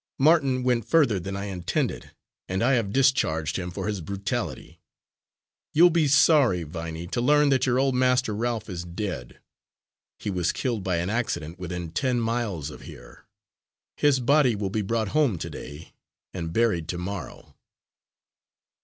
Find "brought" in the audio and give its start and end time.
14.81-15.09